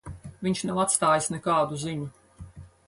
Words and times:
Viņš 0.47 0.63
nav 0.69 0.81
atstājis 0.85 1.31
nekādu 1.37 1.79
ziņu. 1.87 2.11